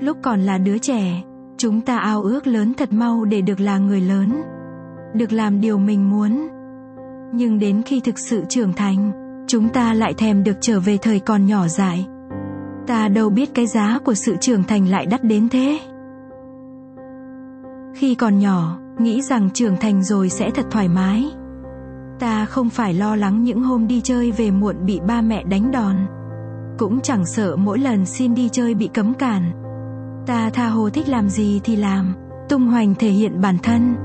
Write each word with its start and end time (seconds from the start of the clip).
Lúc 0.00 0.16
còn 0.22 0.40
là 0.40 0.58
đứa 0.58 0.78
trẻ, 0.78 1.22
chúng 1.56 1.80
ta 1.80 1.98
ao 1.98 2.22
ước 2.22 2.46
lớn 2.46 2.74
thật 2.74 2.92
mau 2.92 3.24
để 3.24 3.40
được 3.40 3.60
là 3.60 3.78
người 3.78 4.00
lớn, 4.00 4.42
được 5.14 5.32
làm 5.32 5.60
điều 5.60 5.78
mình 5.78 6.10
muốn. 6.10 6.48
Nhưng 7.32 7.58
đến 7.58 7.82
khi 7.82 8.00
thực 8.00 8.18
sự 8.18 8.44
trưởng 8.48 8.72
thành, 8.72 9.12
chúng 9.46 9.68
ta 9.68 9.94
lại 9.94 10.14
thèm 10.14 10.44
được 10.44 10.56
trở 10.60 10.80
về 10.80 10.98
thời 11.02 11.20
còn 11.20 11.46
nhỏ 11.46 11.68
dại. 11.68 12.06
Ta 12.86 13.08
đâu 13.08 13.30
biết 13.30 13.54
cái 13.54 13.66
giá 13.66 13.98
của 14.04 14.14
sự 14.14 14.36
trưởng 14.40 14.62
thành 14.62 14.88
lại 14.88 15.06
đắt 15.06 15.24
đến 15.24 15.48
thế. 15.48 15.78
Khi 17.94 18.14
còn 18.14 18.38
nhỏ, 18.38 18.78
nghĩ 18.98 19.22
rằng 19.22 19.50
trưởng 19.54 19.76
thành 19.76 20.02
rồi 20.02 20.28
sẽ 20.28 20.50
thật 20.50 20.66
thoải 20.70 20.88
mái. 20.88 21.30
Ta 22.18 22.44
không 22.44 22.70
phải 22.70 22.94
lo 22.94 23.16
lắng 23.16 23.42
những 23.42 23.62
hôm 23.62 23.86
đi 23.86 24.00
chơi 24.00 24.30
về 24.30 24.50
muộn 24.50 24.76
bị 24.86 25.00
ba 25.08 25.20
mẹ 25.20 25.44
đánh 25.44 25.70
đòn. 25.70 25.96
Cũng 26.78 27.00
chẳng 27.00 27.26
sợ 27.26 27.56
mỗi 27.56 27.78
lần 27.78 28.06
xin 28.06 28.34
đi 28.34 28.48
chơi 28.48 28.74
bị 28.74 28.90
cấm 28.94 29.14
cản. 29.14 29.59
Ta 30.26 30.50
tha 30.50 30.68
hồ 30.68 30.90
thích 30.90 31.08
làm 31.08 31.28
gì 31.28 31.60
thì 31.64 31.76
làm, 31.76 32.14
tung 32.48 32.66
hoành 32.66 32.94
thể 32.94 33.10
hiện 33.10 33.40
bản 33.40 33.58
thân. 33.62 33.96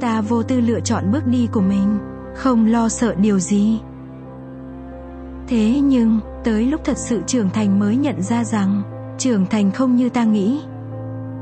Ta 0.00 0.20
vô 0.20 0.42
tư 0.42 0.60
lựa 0.60 0.80
chọn 0.80 1.12
bước 1.12 1.26
đi 1.26 1.48
của 1.52 1.60
mình, 1.60 1.98
không 2.34 2.66
lo 2.66 2.88
sợ 2.88 3.14
điều 3.14 3.38
gì. 3.38 3.80
Thế 5.48 5.80
nhưng, 5.80 6.20
tới 6.44 6.66
lúc 6.66 6.80
thật 6.84 6.98
sự 6.98 7.22
trưởng 7.26 7.50
thành 7.50 7.78
mới 7.78 7.96
nhận 7.96 8.22
ra 8.22 8.44
rằng, 8.44 8.82
trưởng 9.18 9.46
thành 9.46 9.70
không 9.70 9.96
như 9.96 10.08
ta 10.08 10.24
nghĩ. 10.24 10.60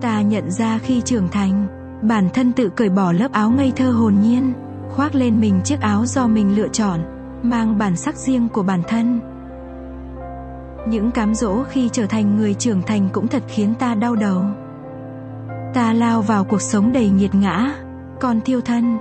Ta 0.01 0.23
nhận 0.23 0.51
ra 0.51 0.79
khi 0.79 1.01
trưởng 1.01 1.29
thành, 1.29 1.67
bản 2.03 2.29
thân 2.35 2.53
tự 2.53 2.69
cởi 2.69 2.89
bỏ 2.89 3.13
lớp 3.13 3.33
áo 3.33 3.51
ngây 3.51 3.73
thơ 3.77 3.91
hồn 3.91 4.15
nhiên, 4.23 4.53
khoác 4.91 5.15
lên 5.15 5.41
mình 5.41 5.61
chiếc 5.65 5.81
áo 5.81 6.07
do 6.07 6.27
mình 6.27 6.57
lựa 6.57 6.69
chọn, 6.69 7.01
mang 7.43 7.79
bản 7.79 7.97
sắc 7.97 8.17
riêng 8.17 8.49
của 8.49 8.63
bản 8.63 8.83
thân. 8.89 9.21
Những 10.89 11.11
cám 11.11 11.35
dỗ 11.35 11.63
khi 11.63 11.89
trở 11.93 12.07
thành 12.07 12.37
người 12.37 12.55
trưởng 12.55 12.83
thành 12.83 13.09
cũng 13.13 13.29
thật 13.29 13.43
khiến 13.49 13.75
ta 13.79 13.95
đau 13.95 14.17
đầu. 14.17 14.43
Ta 15.75 15.93
lao 15.93 16.23
vào 16.23 16.45
cuộc 16.45 16.63
sống 16.63 16.93
đầy 16.93 17.09
nghiệt 17.09 17.35
ngã, 17.35 17.75
còn 18.21 18.41
thiêu 18.41 18.61
thân. 18.61 18.99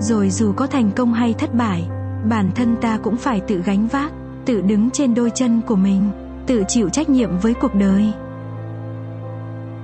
Rồi 0.00 0.30
dù 0.30 0.52
có 0.52 0.66
thành 0.66 0.90
công 0.96 1.12
hay 1.12 1.34
thất 1.34 1.54
bại, 1.54 1.88
bản 2.28 2.50
thân 2.54 2.76
ta 2.80 2.98
cũng 3.02 3.16
phải 3.16 3.40
tự 3.40 3.62
gánh 3.62 3.86
vác, 3.86 4.12
tự 4.44 4.60
đứng 4.60 4.90
trên 4.90 5.14
đôi 5.14 5.30
chân 5.34 5.60
của 5.66 5.76
mình, 5.76 6.10
tự 6.46 6.62
chịu 6.68 6.88
trách 6.88 7.08
nhiệm 7.08 7.38
với 7.38 7.54
cuộc 7.54 7.74
đời. 7.74 8.12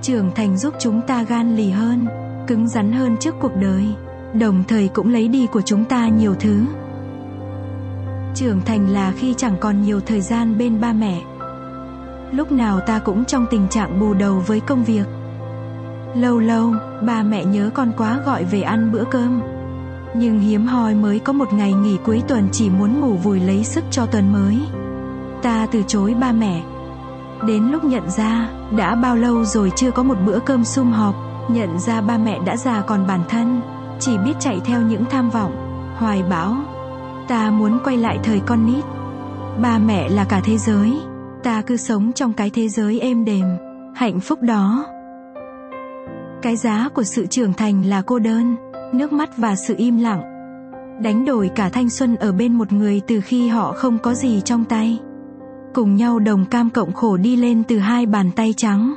Trưởng 0.01 0.31
thành 0.35 0.57
giúp 0.57 0.73
chúng 0.79 1.01
ta 1.01 1.23
gan 1.23 1.55
lì 1.55 1.69
hơn, 1.69 2.07
cứng 2.47 2.67
rắn 2.67 2.91
hơn 2.91 3.17
trước 3.19 3.35
cuộc 3.41 3.55
đời, 3.55 3.85
đồng 4.33 4.63
thời 4.67 4.87
cũng 4.87 5.13
lấy 5.13 5.27
đi 5.27 5.47
của 5.47 5.61
chúng 5.61 5.85
ta 5.85 6.07
nhiều 6.07 6.35
thứ. 6.39 6.65
Trưởng 8.35 8.61
thành 8.61 8.89
là 8.89 9.13
khi 9.17 9.33
chẳng 9.37 9.55
còn 9.59 9.81
nhiều 9.81 9.99
thời 9.99 10.21
gian 10.21 10.57
bên 10.57 10.81
ba 10.81 10.93
mẹ. 10.93 11.21
Lúc 12.35 12.51
nào 12.51 12.79
ta 12.79 12.99
cũng 12.99 13.25
trong 13.25 13.45
tình 13.49 13.67
trạng 13.67 13.99
bù 13.99 14.13
đầu 14.13 14.43
với 14.47 14.59
công 14.59 14.83
việc. 14.83 15.05
Lâu 16.15 16.39
lâu, 16.39 16.73
ba 17.01 17.23
mẹ 17.23 17.45
nhớ 17.45 17.69
con 17.73 17.91
quá 17.97 18.19
gọi 18.25 18.43
về 18.43 18.61
ăn 18.61 18.91
bữa 18.91 19.03
cơm. 19.11 19.41
Nhưng 20.15 20.39
hiếm 20.39 20.65
hoi 20.65 20.95
mới 20.95 21.19
có 21.19 21.33
một 21.33 21.53
ngày 21.53 21.73
nghỉ 21.73 21.97
cuối 22.05 22.23
tuần 22.27 22.49
chỉ 22.51 22.69
muốn 22.69 22.99
ngủ 22.99 23.13
vùi 23.13 23.39
lấy 23.39 23.63
sức 23.63 23.83
cho 23.91 24.05
tuần 24.05 24.33
mới. 24.33 24.59
Ta 25.41 25.67
từ 25.71 25.83
chối 25.87 26.13
ba 26.21 26.31
mẹ. 26.31 26.61
Đến 27.47 27.63
lúc 27.63 27.83
nhận 27.83 28.09
ra, 28.09 28.49
đã 28.77 28.95
bao 28.95 29.15
lâu 29.15 29.43
rồi 29.43 29.71
chưa 29.75 29.91
có 29.91 30.03
một 30.03 30.17
bữa 30.25 30.39
cơm 30.39 30.63
sum 30.63 30.91
họp, 30.91 31.15
nhận 31.49 31.79
ra 31.79 32.01
ba 32.01 32.17
mẹ 32.17 32.39
đã 32.45 32.57
già 32.57 32.81
còn 32.81 33.07
bản 33.07 33.19
thân, 33.29 33.61
chỉ 33.99 34.17
biết 34.17 34.33
chạy 34.39 34.61
theo 34.65 34.81
những 34.81 35.05
tham 35.05 35.29
vọng, 35.29 35.51
hoài 35.97 36.23
bão. 36.23 36.55
Ta 37.27 37.51
muốn 37.51 37.79
quay 37.83 37.97
lại 37.97 38.19
thời 38.23 38.39
con 38.39 38.65
nít. 38.65 38.85
Ba 39.61 39.77
mẹ 39.77 40.09
là 40.09 40.23
cả 40.25 40.41
thế 40.43 40.57
giới, 40.57 41.01
ta 41.43 41.61
cứ 41.61 41.77
sống 41.77 42.11
trong 42.13 42.33
cái 42.33 42.49
thế 42.49 42.69
giới 42.69 42.99
êm 42.99 43.25
đềm, 43.25 43.45
hạnh 43.95 44.19
phúc 44.19 44.41
đó. 44.41 44.85
Cái 46.41 46.55
giá 46.55 46.89
của 46.89 47.03
sự 47.03 47.25
trưởng 47.25 47.53
thành 47.53 47.85
là 47.85 48.01
cô 48.01 48.19
đơn, 48.19 48.55
nước 48.93 49.13
mắt 49.13 49.37
và 49.37 49.55
sự 49.55 49.75
im 49.77 49.97
lặng. 49.97 50.21
Đánh 51.03 51.25
đổi 51.25 51.49
cả 51.55 51.69
thanh 51.69 51.89
xuân 51.89 52.15
ở 52.15 52.31
bên 52.31 52.53
một 52.53 52.71
người 52.71 53.01
từ 53.07 53.21
khi 53.21 53.47
họ 53.47 53.71
không 53.71 53.97
có 53.97 54.13
gì 54.13 54.41
trong 54.41 54.65
tay. 54.65 54.99
Cùng 55.73 55.95
nhau 55.95 56.19
đồng 56.19 56.45
cam 56.45 56.69
cộng 56.69 56.93
khổ 56.93 57.17
đi 57.17 57.35
lên 57.35 57.63
từ 57.67 57.79
hai 57.79 58.05
bàn 58.05 58.31
tay 58.35 58.53
trắng. 58.57 58.93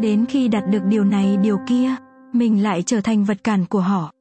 Đến 0.00 0.24
khi 0.26 0.48
đạt 0.48 0.62
được 0.70 0.84
điều 0.84 1.04
này 1.04 1.36
điều 1.36 1.58
kia, 1.66 1.94
mình 2.32 2.62
lại 2.62 2.82
trở 2.82 3.00
thành 3.00 3.24
vật 3.24 3.44
cản 3.44 3.64
của 3.66 3.80
họ. 3.80 4.12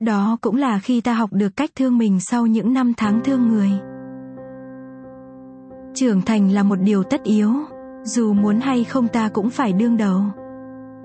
Đó 0.00 0.36
cũng 0.40 0.56
là 0.56 0.78
khi 0.78 1.00
ta 1.00 1.14
học 1.14 1.30
được 1.32 1.56
cách 1.56 1.70
thương 1.76 1.98
mình 1.98 2.20
sau 2.20 2.46
những 2.46 2.74
năm 2.74 2.92
tháng 2.96 3.20
thương 3.24 3.48
người. 3.48 3.70
Trưởng 5.96 6.22
thành 6.22 6.52
là 6.52 6.62
một 6.62 6.76
điều 6.76 7.02
tất 7.02 7.22
yếu, 7.22 7.52
dù 8.02 8.32
muốn 8.32 8.60
hay 8.60 8.84
không 8.84 9.08
ta 9.08 9.28
cũng 9.28 9.50
phải 9.50 9.72
đương 9.72 9.96
đầu. 9.96 10.20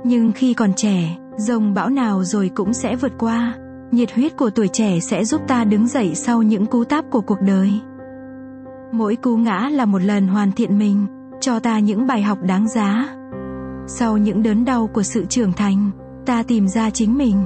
Nhưng 0.04 0.32
khi 0.32 0.54
còn 0.54 0.74
trẻ, 0.76 1.18
rồng 1.38 1.74
bão 1.74 1.90
nào 1.90 2.24
rồi 2.24 2.52
cũng 2.56 2.74
sẽ 2.74 2.96
vượt 2.96 3.12
qua, 3.20 3.56
nhiệt 3.92 4.12
huyết 4.14 4.38
của 4.38 4.50
tuổi 4.50 4.68
trẻ 4.68 5.00
sẽ 5.00 5.26
giúp 5.26 5.42
ta 5.48 5.64
đứng 5.64 5.88
dậy 5.88 6.16
sau 6.16 6.42
những 6.42 6.66
cú 6.66 6.84
táp 6.84 7.06
của 7.10 7.22
cuộc 7.22 7.42
đời. 7.42 7.72
Mỗi 8.92 9.16
cú 9.16 9.38
ngã 9.38 9.70
là 9.72 9.86
một 9.86 10.02
lần 10.02 10.28
hoàn 10.28 10.52
thiện 10.52 10.80
mình, 10.80 11.06
cho 11.42 11.60
ta 11.60 11.80
những 11.80 12.08
bài 12.08 12.22
học 12.22 12.38
đáng 12.42 12.68
giá. 12.68 13.16
Sau 13.88 14.18
những 14.18 14.44
đớn 14.44 14.66
đau 14.66 14.88
của 14.88 15.04
sự 15.04 15.26
trưởng 15.26 15.54
thành, 15.54 15.92
ta 16.26 16.44
tìm 16.44 16.68
ra 16.68 16.90
chính 16.90 17.18
mình, 17.18 17.46